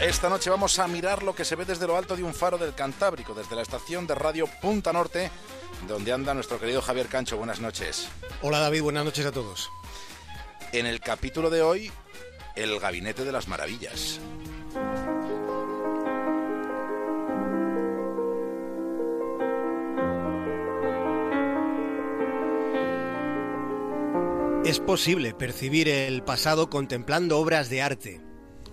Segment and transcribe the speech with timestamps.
[0.00, 2.58] Esta noche vamos a mirar lo que se ve desde lo alto de un faro
[2.58, 5.30] del Cantábrico, desde la estación de radio Punta Norte,
[5.88, 7.38] donde anda nuestro querido Javier Cancho.
[7.38, 8.06] Buenas noches.
[8.42, 9.70] Hola David, buenas noches a todos.
[10.72, 11.90] En el capítulo de hoy,
[12.56, 14.20] el Gabinete de las Maravillas.
[24.66, 28.25] Es posible percibir el pasado contemplando obras de arte.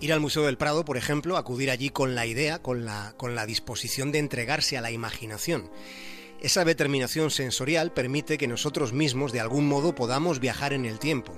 [0.04, 3.34] Ir al Museo del Prado, por ejemplo, acudir allí con la idea, con la, con
[3.34, 5.70] la disposición de entregarse a la imaginación.
[6.42, 11.32] Esa determinación sensorial permite que nosotros mismos, de algún modo, podamos viajar en el tiempo.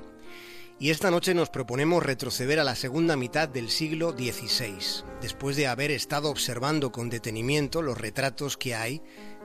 [0.80, 5.68] Y esta noche nos proponemos retroceder a la segunda mitad del siglo XVI, después de
[5.68, 9.00] haber estado observando con detenimiento los retratos que hay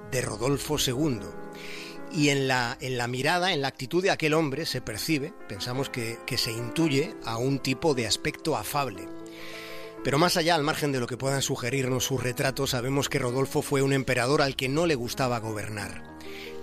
[0.10, 1.20] de Rodolfo II
[2.14, 5.90] y en la, en la mirada, en la actitud de aquel hombre se percibe, pensamos
[5.90, 9.08] que, que se intuye a un tipo de aspecto afable.
[10.04, 13.62] Pero más allá, al margen de lo que puedan sugerirnos sus retratos, sabemos que Rodolfo
[13.62, 16.04] fue un emperador al que no le gustaba gobernar.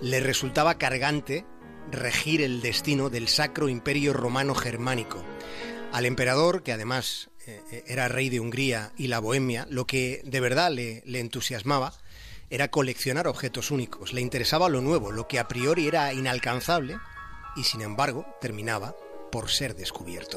[0.02, 1.44] Le resultaba cargante
[1.90, 5.24] regir el destino del sacro imperio romano germánico.
[5.92, 10.40] Al emperador, que además eh, era rey de Hungría y la Bohemia, lo que de
[10.40, 11.94] verdad le, le entusiasmaba
[12.50, 16.98] era coleccionar objetos únicos, le interesaba lo nuevo, lo que a priori era inalcanzable
[17.56, 18.96] y sin embargo terminaba
[19.30, 20.36] por ser descubierto.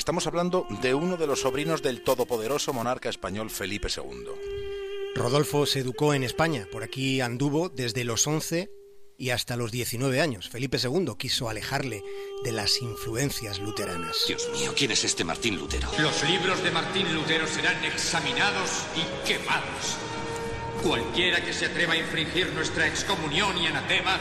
[0.00, 4.30] Estamos hablando de uno de los sobrinos del todopoderoso monarca español Felipe II.
[5.14, 8.70] Rodolfo se educó en España, por aquí anduvo desde los 11
[9.18, 10.48] y hasta los 19 años.
[10.48, 12.02] Felipe II quiso alejarle
[12.42, 14.16] de las influencias luteranas.
[14.26, 15.90] Dios mío, ¿quién es este Martín Lutero?
[15.98, 19.98] Los libros de Martín Lutero serán examinados y quemados.
[20.82, 24.18] Cualquiera que se atreva a infringir nuestra excomunión y anatema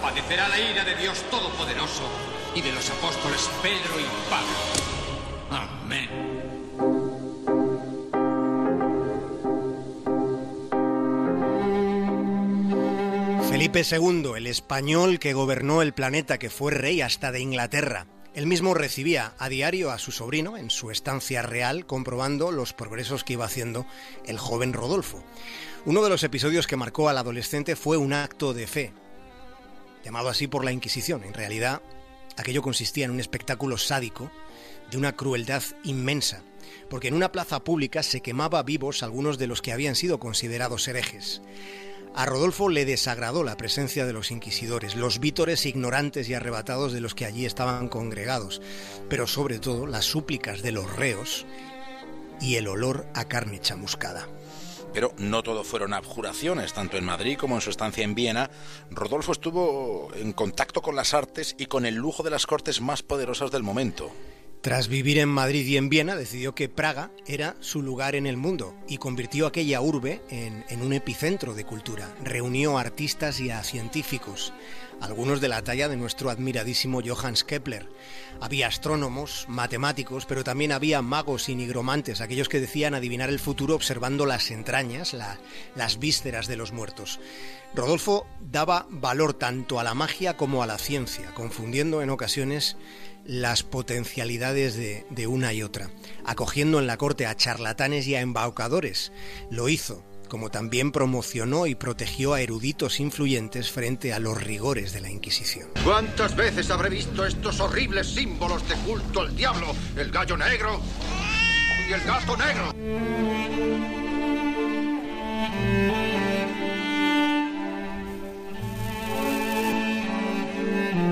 [0.00, 2.08] padecerá la ira de Dios Todopoderoso
[2.54, 4.97] y de los apóstoles Pedro y Pablo.
[13.48, 18.06] Felipe II, el español que gobernó el planeta, que fue rey hasta de Inglaterra.
[18.34, 23.24] Él mismo recibía a diario a su sobrino en su estancia real, comprobando los progresos
[23.24, 23.84] que iba haciendo
[24.26, 25.24] el joven Rodolfo.
[25.86, 28.92] Uno de los episodios que marcó al adolescente fue un acto de fe,
[30.04, 31.24] llamado así por la Inquisición.
[31.24, 31.82] En realidad,
[32.36, 34.30] aquello consistía en un espectáculo sádico
[34.90, 36.42] de una crueldad inmensa,
[36.90, 40.88] porque en una plaza pública se quemaba vivos algunos de los que habían sido considerados
[40.88, 41.42] herejes.
[42.14, 47.00] A Rodolfo le desagradó la presencia de los inquisidores, los vítores ignorantes y arrebatados de
[47.00, 48.60] los que allí estaban congregados,
[49.08, 51.46] pero sobre todo las súplicas de los reos
[52.40, 54.26] y el olor a carne chamuscada.
[54.92, 58.50] Pero no todo fueron abjuraciones, tanto en Madrid como en su estancia en Viena.
[58.90, 63.02] Rodolfo estuvo en contacto con las artes y con el lujo de las cortes más
[63.02, 64.10] poderosas del momento.
[64.60, 68.36] Tras vivir en Madrid y en Viena, decidió que Praga era su lugar en el
[68.36, 72.12] mundo y convirtió aquella urbe en, en, un epicentro de cultura.
[72.24, 74.52] Reunió a artistas y a científicos,
[75.00, 77.88] algunos de la talla de nuestro admiradísimo Johannes Kepler.
[78.40, 83.74] Había astrónomos, matemáticos, pero también había magos y nigromantes, aquellos que decían adivinar el futuro
[83.74, 85.38] observando las entrañas, la,
[85.74, 87.20] las vísceras de los muertos.
[87.74, 92.76] Rodolfo daba valor tanto a la magia como a la ciencia, confundiendo en ocasiones
[93.24, 95.90] las potencialidades de, de, una y otra,
[96.24, 99.12] acogiendo en la corte a charlatanes y a embaucadores.
[99.50, 105.00] Lo hizo, como también promocionó y protegió a eruditos influyentes frente a los rigores de
[105.00, 105.68] la Inquisición.
[105.84, 109.74] ¿Cuántas veces habré visto estos horribles símbolos de culto al diablo?
[109.96, 110.80] El gallo negro
[111.88, 112.74] y el gato negro.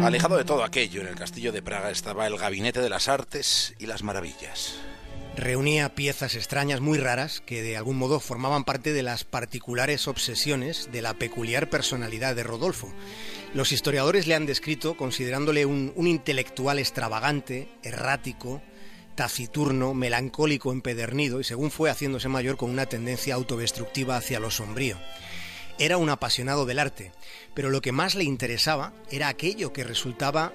[0.05, 3.75] Alejado de todo aquello, en el castillo de Praga estaba el Gabinete de las Artes
[3.81, 4.79] y las Maravillas.
[5.37, 10.89] Reunía piezas extrañas muy raras que de algún modo formaban parte de las particulares obsesiones
[10.93, 12.91] de la peculiar personalidad de Rodolfo.
[13.53, 18.63] Los historiadores le han descrito considerándole un, intelectual extravagante, errático,
[19.15, 24.97] taciturno, melancólico, empedernido y según fue haciéndose mayor con una tendencia autodestructiva hacia lo sombrío.
[25.79, 27.13] Era un apasionado del arte,
[27.53, 30.55] pero lo que más le interesaba era aquello que resultaba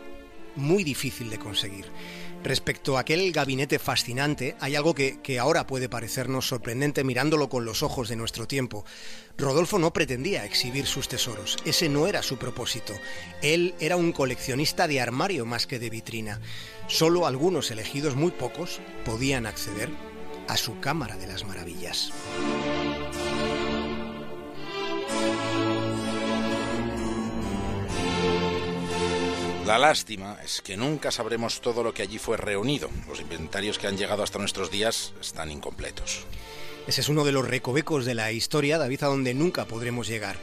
[0.56, 1.86] muy difícil de conseguir.
[2.44, 7.66] Respecto a aquel gabinete fascinante, hay algo que, que, ahora puede parecernos sorprendente mirándolo con
[7.66, 8.84] los ojos de nuestro tiempo.
[9.38, 12.94] Rodolfo no pretendía exhibir sus tesoros, ese no era su propósito.
[13.42, 16.42] Él era un coleccionista de armario más que de vitrina.
[16.88, 19.90] Solo algunos elegidos, muy pocos, podían acceder
[20.48, 22.12] a su Cámara de las Maravillas.
[29.72, 32.90] La lástima es que nunca sabremos todo lo que allí fue reunido.
[33.08, 36.26] Los inventarios que han llegado hasta nuestros días están incompletos.
[36.88, 40.36] Ese es uno de los recovecos de la historia, David, a donde nunca podremos llegar.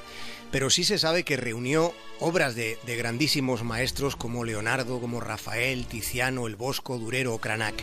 [0.51, 5.85] Pero sí se sabe que reunió obras de, de grandísimos maestros como Leonardo, como Rafael,
[5.87, 7.77] Tiziano, El Bosco, Durero o Cranach.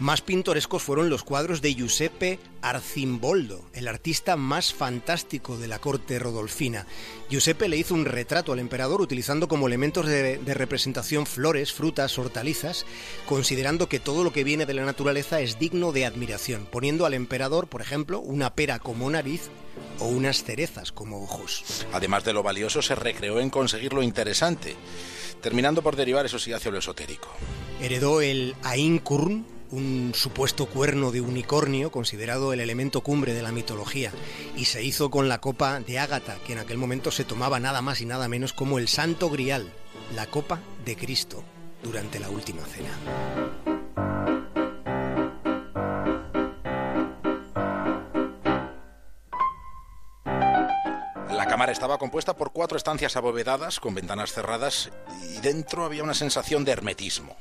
[0.00, 6.20] Más pintorescos fueron los cuadros de Giuseppe Arcimboldo, el artista más fantástico de la corte
[6.20, 6.86] rodolfina.
[7.28, 12.16] Giuseppe le hizo un retrato al emperador utilizando como elementos de, de, representación flores, frutas,
[12.16, 12.86] hortalizas,
[13.26, 17.14] considerando que todo lo que viene de la naturaleza es digno de admiración, poniendo al
[17.14, 19.50] emperador, por ejemplo, una pera como nariz
[19.98, 21.84] o unas cerezas como ojos.
[21.92, 24.76] Además de lo valioso, se recreó en conseguir lo interesante,
[25.42, 27.28] terminando por derivar eso sí hacia lo esotérico.
[27.80, 34.12] Heredó el Ainkurn, un supuesto cuerno de unicornio considerado el elemento cumbre de la mitología,
[34.56, 37.82] y se hizo con la copa de Ágata, que en aquel momento se tomaba nada
[37.82, 39.72] más y nada menos como el Santo Grial,
[40.14, 41.44] la copa de Cristo,
[41.82, 43.57] durante la última cena.
[51.70, 54.90] Estaba compuesta por cuatro estancias abovedadas con ventanas cerradas
[55.34, 57.36] y dentro había una sensación de hermetismo.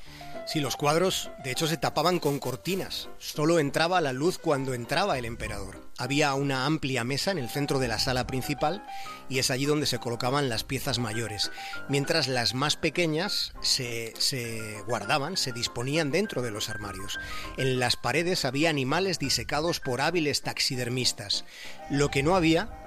[0.47, 3.09] Sí, los cuadros de hecho se tapaban con cortinas.
[3.17, 5.85] Solo entraba la luz cuando entraba el emperador.
[5.97, 8.81] Había una amplia mesa en el centro de la sala principal
[9.27, 11.51] y es allí donde se colocaban las piezas mayores,
[11.89, 17.19] mientras las más pequeñas se, se guardaban, se disponían dentro de los armarios.
[17.57, 21.43] En las paredes había animales disecados por hábiles taxidermistas.
[21.89, 22.86] Lo que no había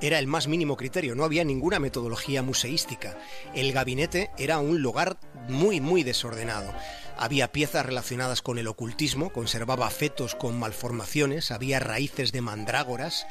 [0.00, 3.18] era el más mínimo criterio, no había ninguna metodología museística.
[3.54, 6.72] El gabinete era un lugar muy, muy desordenado.
[7.18, 13.26] Había piezas relacionadas con el ocultismo, conservaba fetos con malformaciones, había raíces de mandrágoras,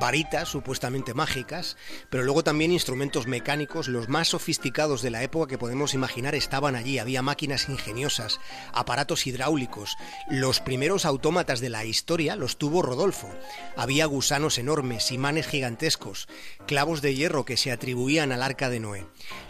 [0.00, 1.76] varitas supuestamente mágicas,
[2.10, 6.76] pero luego también instrumentos mecánicos, los más sofisticados de la época que podemos imaginar estaban
[6.76, 6.98] allí.
[6.98, 8.38] Había máquinas ingeniosas,
[8.72, 9.96] aparatos hidráulicos.
[10.28, 13.30] Los primeros autómatas de la historia los tuvo Rodolfo.
[13.76, 16.28] Había gusanos enormes, imanes gigantescos,
[16.66, 19.06] clavos de hierro que se atribuían al arca de Noé.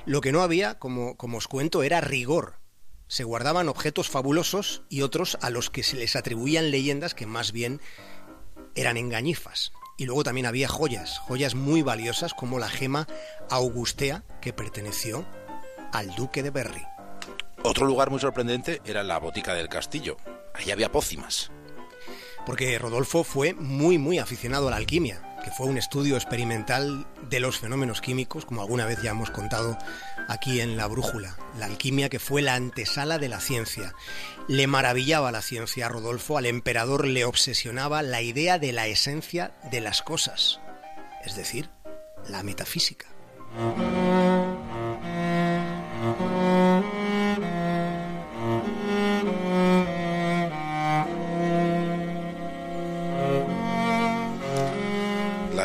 [0.06, 2.61] Lo que no había, como, como os cuento, era rigor.
[3.12, 7.52] Se guardaban objetos fabulosos y otros a los que se les atribuían leyendas que más
[7.52, 7.78] bien
[8.74, 9.72] eran engañifas.
[9.98, 13.06] Y luego también había joyas, joyas muy valiosas como la gema
[13.50, 15.26] Augustea que perteneció
[15.92, 16.86] al duque de Berry.
[17.62, 20.16] Otro lugar muy sorprendente era la botica del castillo.
[20.54, 21.50] Allí había pócimas.
[22.46, 27.40] Porque Rodolfo fue muy muy aficionado a la alquimia, que fue un estudio experimental de
[27.40, 29.76] los fenómenos químicos, como alguna vez ya hemos contado
[30.28, 31.36] aquí en La Brújula.
[31.58, 33.94] La alquimia que fue la antesala de la ciencia.
[34.48, 39.52] Le maravillaba la ciencia a Rodolfo, al emperador le obsesionaba la idea de la esencia
[39.70, 40.60] de las cosas,
[41.24, 41.70] es decir,
[42.28, 43.06] la metafísica.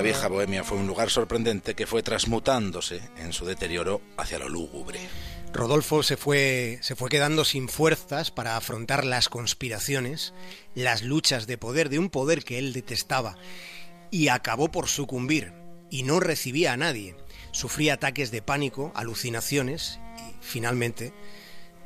[0.07, 5.01] Vieja Bohemia fue un lugar sorprendente que fue transmutándose en su deterioro hacia lo lúgubre.
[5.51, 10.33] Rodolfo se fue, se fue quedando sin fuerzas para afrontar las conspiraciones,
[10.75, 13.35] las luchas de poder de un poder que él detestaba,
[14.09, 15.51] y acabó por sucumbir,
[15.89, 17.17] y no recibía a nadie.
[17.51, 21.11] Sufría ataques de pánico, alucinaciones, y finalmente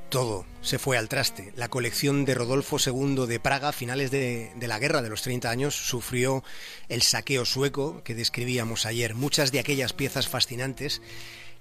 [0.09, 1.51] todo se fue al traste.
[1.55, 5.21] La colección de Rodolfo II de Praga a finales de, de, la guerra de los
[5.21, 6.43] 30 años sufrió
[6.89, 9.15] el saqueo sueco que describíamos ayer.
[9.15, 11.01] Muchas de aquellas piezas fascinantes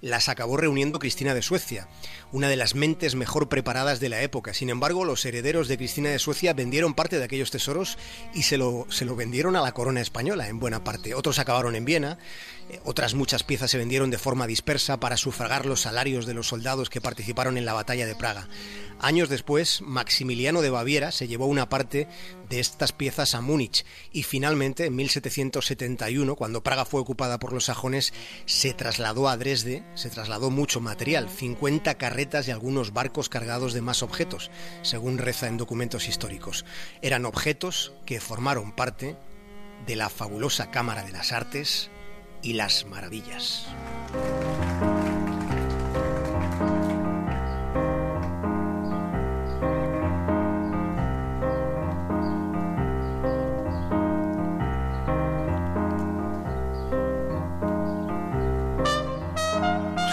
[0.01, 1.87] las acabó reuniendo Cristina de Suecia,
[2.31, 4.53] una de las mentes mejor preparadas de la época.
[4.53, 7.97] Sin embargo, los herederos de Cristina de Suecia vendieron parte de aquellos tesoros
[8.33, 11.13] y se lo, se lo vendieron a la corona española en buena parte.
[11.13, 12.17] Otros acabaron en Viena,
[12.83, 16.89] otras muchas piezas se vendieron de forma dispersa para sufragar los salarios de los soldados
[16.89, 18.47] que participaron en la batalla de Praga.
[19.01, 22.07] Años después, Maximiliano de Baviera se llevó una parte
[22.49, 27.65] de estas piezas a Múnich y finalmente, en 1771, cuando Praga fue ocupada por los
[27.65, 28.13] sajones,
[28.45, 33.81] se trasladó a Dresde, se trasladó mucho material, 50 carretas y algunos barcos cargados de
[33.81, 34.51] más objetos,
[34.83, 36.63] según reza en documentos históricos.
[37.01, 39.15] Eran objetos que formaron parte
[39.87, 41.89] de la fabulosa Cámara de las Artes
[42.43, 43.65] y las Maravillas.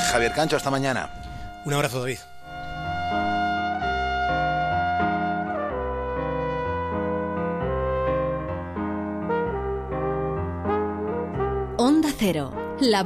[0.09, 1.11] Javier Cancho, hasta mañana.
[1.65, 2.19] Un abrazo, David.
[11.77, 13.05] Onda Cero, la